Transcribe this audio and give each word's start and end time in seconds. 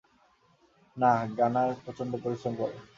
না, 0.97 1.09
গানার 1.37 1.69
প্রচন্ড 1.83 2.13
পরিশ্রম 2.23 2.53
করে। 2.59 2.75